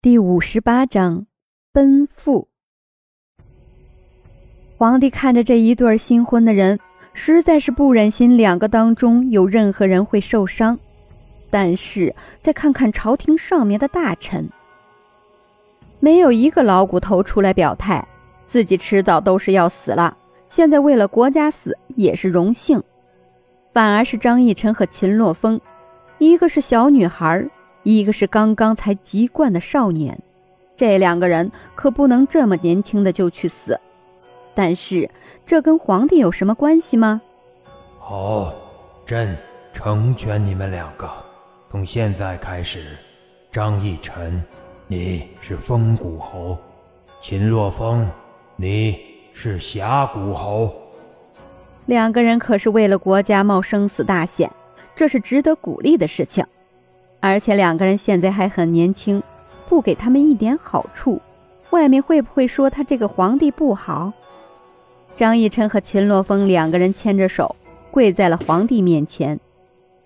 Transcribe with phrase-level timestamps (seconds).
[0.00, 1.26] 第五十八章，
[1.72, 2.46] 奔赴。
[4.76, 6.78] 皇帝看着这一对新婚的人，
[7.14, 10.78] 实在是不忍心两个当中有任何人会受伤。
[11.50, 14.48] 但是再看看朝廷上面的大臣，
[15.98, 18.06] 没有一个老骨头出来表态，
[18.46, 20.16] 自己迟早都是要死了。
[20.48, 22.80] 现在为了国家死也是荣幸，
[23.72, 25.60] 反而是张逸晨和秦洛风，
[26.18, 27.44] 一个是小女孩。
[27.96, 30.18] 一个是刚刚才籍贯的少年，
[30.76, 33.80] 这两个人可不能这么年轻的就去死。
[34.54, 35.08] 但是
[35.46, 37.22] 这跟皇帝有什么关系吗？
[37.98, 38.52] 好，
[39.06, 39.34] 朕
[39.72, 41.08] 成全你们两个。
[41.70, 42.94] 从现在开始，
[43.50, 44.42] 张义臣，
[44.86, 46.58] 你是风骨侯；
[47.22, 48.06] 秦洛风，
[48.56, 48.98] 你
[49.32, 50.70] 是峡谷侯。
[51.86, 54.50] 两个人可是为了国家冒生死大险，
[54.94, 56.44] 这是值得鼓励的事情。
[57.20, 59.22] 而且两个人现在还很年轻，
[59.68, 61.20] 不给他们一点好处，
[61.70, 64.12] 外面会不会说他这个皇帝不好？
[65.16, 67.56] 张逸琛和秦洛风两个人牵着手，
[67.90, 69.38] 跪在了皇帝面前，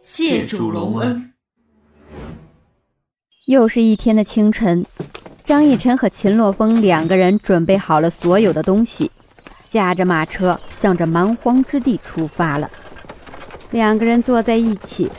[0.00, 1.32] 谢主隆恩。
[3.46, 4.86] 又是一天的清晨，
[5.44, 9.10] 张逸琛和秦洛风两个人准备好了所有的东西，
[9.68, 12.70] 驾着马车向着蛮荒之地出发了。
[13.70, 15.10] 两个人坐在一起。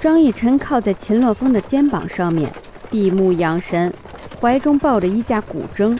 [0.00, 2.50] 张逸晨靠在秦洛风的肩膀上面，
[2.90, 3.92] 闭目养神，
[4.40, 5.98] 怀中抱着一架古筝。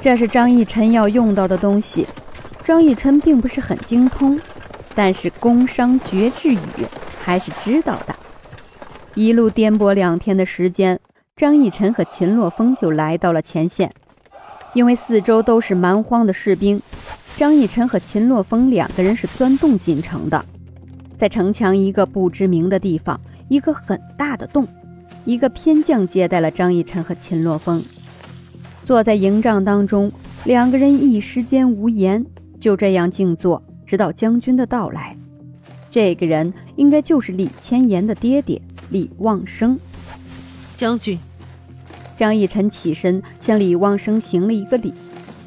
[0.00, 2.06] 这是张逸晨要用到的东西。
[2.62, 4.40] 张逸晨并不是很精通，
[4.94, 6.60] 但是工商绝志语
[7.20, 8.14] 还是知道的。
[9.14, 11.00] 一路颠簸两天的时间，
[11.34, 13.92] 张逸晨和秦洛风就来到了前线。
[14.72, 16.80] 因为四周都是蛮荒的士兵，
[17.36, 20.44] 张逸晨和秦洛风两个人是钻洞进城的。
[21.20, 24.66] 在城墙一个不知名的地方，一个很大的洞，
[25.26, 27.84] 一个偏将接待了张逸晨和秦洛风。
[28.86, 30.10] 坐在营帐当中，
[30.46, 32.24] 两个人一时间无言，
[32.58, 35.14] 就这样静坐，直到将军的到来。
[35.90, 39.78] 这个人应该就是李千言的爹爹李旺生。
[40.74, 41.18] 将军，
[42.16, 44.94] 张逸晨起身向李旺生行了一个礼，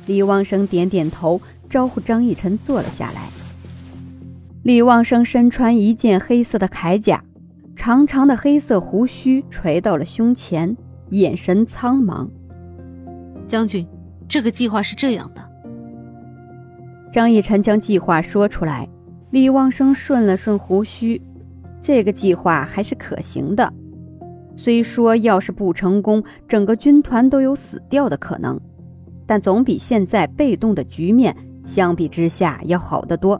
[0.06, 3.28] 李旺生点点头，招呼张逸晨坐了下来。
[4.64, 7.22] 李旺生身穿一件黑色的铠甲，
[7.76, 10.74] 长长的黑色胡须垂到了胸前，
[11.10, 12.26] 眼神苍茫。
[13.46, 13.86] 将军，
[14.26, 15.42] 这个计划是这样的。
[17.12, 18.88] 张逸晨将计划说出来，
[19.32, 21.22] 李旺生顺了顺胡须，
[21.82, 23.72] 这个计划还是可行的。
[24.56, 28.58] 虽说要是不成功，整个军团都有死掉的可能，
[29.28, 31.36] 但总比现在被动的局面
[31.66, 33.38] 相比之下要好得多。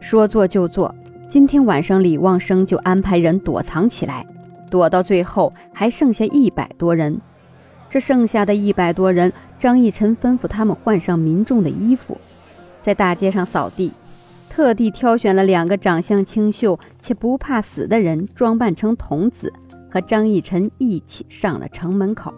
[0.00, 0.94] 说做就做，
[1.28, 4.26] 今天晚上李旺生就安排人躲藏起来，
[4.70, 7.20] 躲到最后还剩下一百多人。
[7.88, 12.18] 这剩下的一百多人，张逸晨吩咐他们换上民众的衣服，
[12.82, 13.92] 在大街上扫地，
[14.50, 19.52] 特地挑选了两个长相清秀且不怕死的人，装扮成童子，
[19.90, 22.34] 和张逸晨一起上了城门口。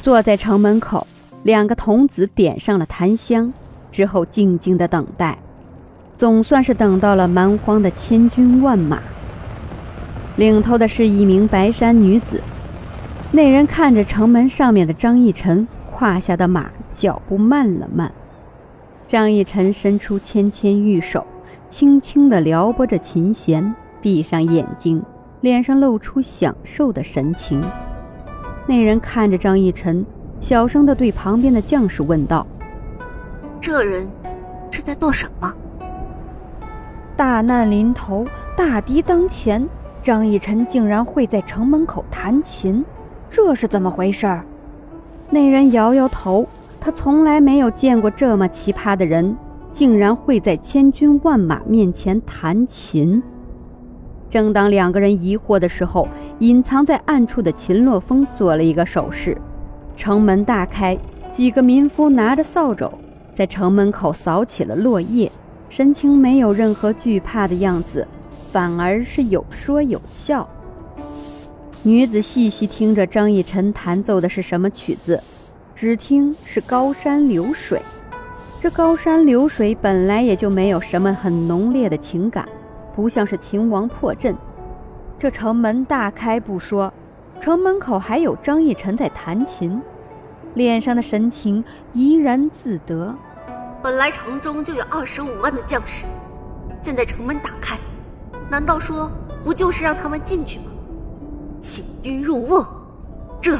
[0.00, 1.06] 坐在城门口，
[1.44, 3.50] 两个童子点上了檀香，
[3.90, 5.38] 之后静静的等待。
[6.18, 8.98] 总算是等到了蛮荒的千军万马，
[10.34, 12.40] 领头的是一名白衫女子。
[13.30, 18.10] 那人看着城门上面的张逸晨，胯下的马脚步慢了慢。
[19.06, 21.24] 张逸晨伸出纤纤玉手，
[21.70, 25.00] 轻轻地撩拨着琴弦，闭上眼睛，
[25.40, 27.62] 脸上露出享受的神情。
[28.66, 30.04] 那人看着张逸晨，
[30.40, 32.44] 小声地对旁边的将士问道
[33.62, 34.10] ：“这人
[34.72, 35.54] 是在做什么？”
[37.18, 38.24] 大难临头，
[38.56, 39.68] 大敌当前，
[40.00, 42.84] 张逸晨竟然会在城门口弹琴，
[43.28, 44.40] 这是怎么回事？
[45.28, 46.46] 那人摇摇头，
[46.80, 49.36] 他从来没有见过这么奇葩的人，
[49.72, 53.20] 竟然会在千军万马面前弹琴。
[54.30, 56.06] 正当两个人疑惑的时候，
[56.38, 59.36] 隐藏在暗处的秦洛风做了一个手势，
[59.96, 60.96] 城门大开，
[61.32, 62.88] 几个民夫拿着扫帚
[63.34, 65.28] 在城门口扫起了落叶。
[65.68, 68.06] 神情没有任何惧怕的样子，
[68.50, 70.48] 反而是有说有笑。
[71.82, 75.22] 女子细细听着张逸晨弹奏的是什么曲子，
[75.74, 77.78] 只听是《高山流水》。
[78.60, 82.48] 这高山流水本来也就没有什么很浓烈的情感，
[82.96, 84.34] 不像是秦王破阵。
[85.16, 86.92] 这城门大开不说，
[87.40, 89.80] 城门口还有张逸晨在弹琴，
[90.54, 91.62] 脸上的神情
[91.92, 93.14] 怡然自得。
[93.80, 96.04] 本来城中就有二十五万的将士，
[96.82, 97.78] 现在城门打开，
[98.50, 99.08] 难道说
[99.44, 100.64] 不就是让他们进去吗？
[101.60, 102.66] 请君入瓮，
[103.40, 103.56] 这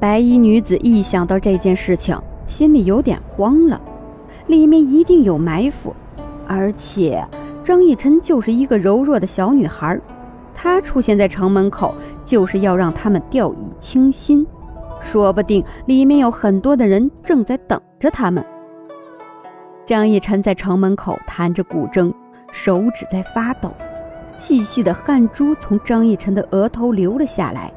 [0.00, 3.80] 白衣女子一想到这件事情，心里有点慌了，
[4.48, 5.94] 里面一定有埋伏，
[6.48, 7.24] 而且
[7.62, 9.98] 张逸晨就是一个柔弱的小女孩，
[10.54, 11.94] 她出现在城门口
[12.24, 14.44] 就是要让他们掉以轻心，
[15.00, 18.44] 说不定里面有很多的人正在等着他们。
[19.86, 22.10] 张逸晨在城门口弹着古筝，
[22.50, 23.70] 手指在发抖，
[24.34, 27.70] 细细的汗珠从张逸晨的额头流了下来。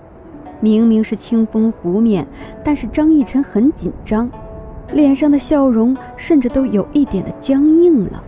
[0.61, 2.25] 明明是清风拂面，
[2.63, 4.29] 但是张逸晨很紧张，
[4.93, 8.23] 脸上的笑容甚至都有一点的僵硬了。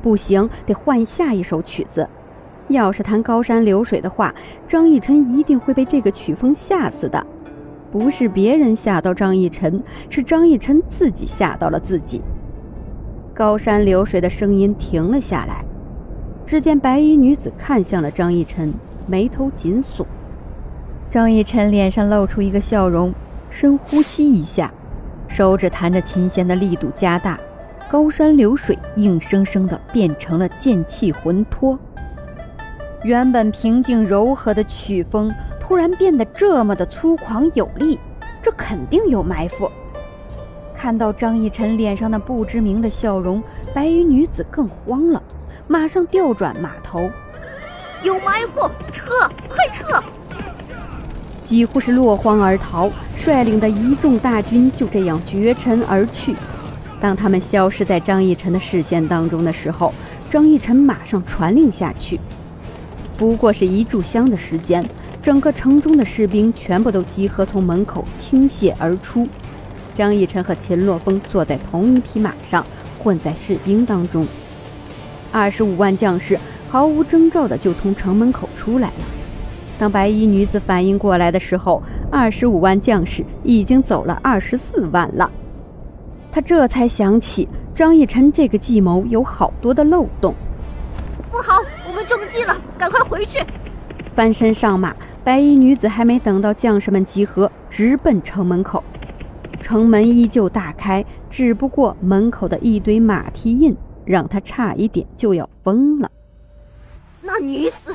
[0.00, 2.08] 不行，得换下一首曲子。
[2.68, 4.34] 要是弹高山流水的话，
[4.66, 7.26] 张逸晨一定会被这个曲风吓死的。
[7.90, 12.22] 不是别人吓到张逸晨，是张逸晨自己吓到了自己。
[13.34, 15.64] 高山流水的声音停了下来，
[16.44, 18.72] 只见白衣女子看向了张逸晨，
[19.06, 20.06] 眉头紧锁。
[21.08, 23.12] 张逸晨脸上露出一个笑容，
[23.48, 24.70] 深呼吸一下，
[25.28, 27.40] 手指弹着琴弦的力度加大，
[27.90, 31.78] 高山流水硬生生的变成了剑气魂脱。
[33.02, 37.98] 原本平静柔和的曲风突然变得这么的粗犷有力，
[38.42, 39.70] 这肯定有埋伏。
[40.82, 43.40] 看到张逸晨脸上那不知名的笑容，
[43.72, 45.22] 白衣女子更慌了，
[45.68, 47.08] 马上调转马头，
[48.02, 49.12] 有埋伏，撤，
[49.48, 50.02] 快撤！
[51.44, 56.34] 几乎是落荒而逃，率领的一众大军就这样绝尘而去。
[57.00, 59.94] 当他们消失在张逸晨的视线当中的时候，
[60.28, 62.18] 张逸晨马上传令下去。
[63.16, 64.84] 不过是一炷香的时间，
[65.22, 69.28] 整个城中的士兵全部都集合从门口倾泻而出。
[69.94, 72.64] 张逸晨和秦洛风坐在同一匹马上，
[73.02, 74.26] 混在士兵当中。
[75.30, 78.94] 二十五万将士毫无征兆的就从城门口出来了。
[79.78, 85.30] 当白衣女子反应过来的时候，二十五万将士已经走了二十四万了。
[86.30, 90.34] 他这才想起张逸晨这个计谋有好多的漏洞。
[91.30, 93.44] 不好，我们中计了，赶快回去！
[94.14, 94.94] 翻身上马，
[95.24, 98.84] 白衣女子还没等到将士们集合，直奔城门口。
[99.62, 103.74] 城门依旧大开，只不过门口的一堆马蹄印
[104.04, 106.10] 让他差一点就要疯了。
[107.22, 107.94] 那女子。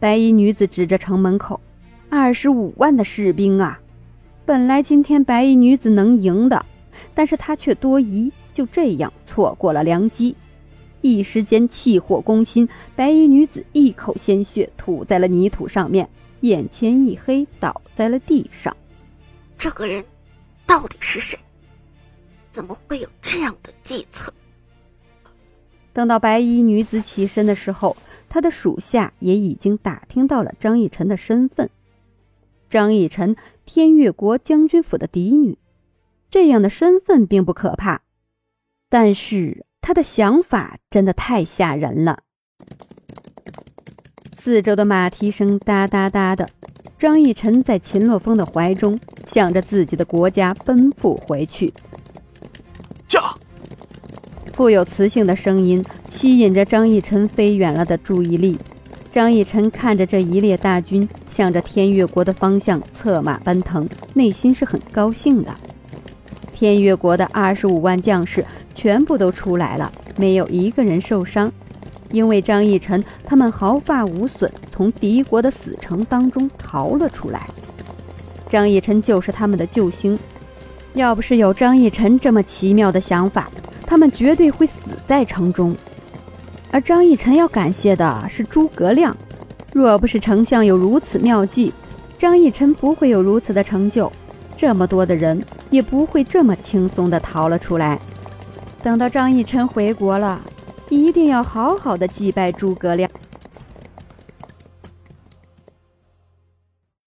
[0.00, 1.60] 白衣女子指着城门口，
[2.08, 3.80] 二十五万的士兵啊！
[4.46, 6.64] 本来今天白衣女子能赢的，
[7.14, 10.36] 但是她却多疑，就这样错过了良机。
[11.00, 16.08] 一时间气火攻心，白衣女子一口鲜血吐在了泥土上面，
[16.40, 18.76] 眼前一黑，倒在了地上。
[19.56, 20.04] 这个人
[20.66, 21.38] 到底是谁？
[22.50, 24.32] 怎么会有这样的计策？
[25.92, 27.96] 等到白衣女子起身的时候。
[28.30, 31.70] 她的属下也已经打听到了张逸晨的身份，
[32.68, 35.56] 张逸晨，天越国将军府的嫡女，
[36.30, 38.02] 这样的身份并不可怕，
[38.90, 42.24] 但是他的想法真的太吓人了。
[44.40, 46.48] 四周的马蹄声哒哒哒的，
[46.96, 48.96] 张逸晨在秦洛风的怀中，
[49.26, 51.72] 向着自己的国家奔赴回去。
[53.08, 53.34] 驾！
[54.52, 58.56] 富有磁性的声音吸引着张逸晨飞远了的注意力。
[59.10, 65.52] 张逸晨看着这一列大军向着天越国的方向策马奔腾，内心是很高兴的。
[66.52, 71.52] 天越国的二十五万将士全部都出来了，没有一个人受伤，
[72.10, 77.48] 因为张逸晨他们毫发无损，从敌国的死城当中逃了出来。
[78.48, 80.18] 张逸晨就是他们的救星，
[80.94, 83.50] 要不是有张逸晨这么奇妙的想法。
[83.86, 85.74] 他们绝对会死在城中，
[86.70, 89.16] 而张逸晨要感谢的是诸葛亮。
[89.72, 91.72] 若不是丞相有如此妙计，
[92.18, 94.12] 张逸晨不会有如此的成就，
[94.56, 97.98] 这么多的人也不会这么轻松的逃了出来。
[98.82, 100.40] 等到张逸晨回国了，
[100.90, 103.10] 一定要好好的祭拜诸葛亮。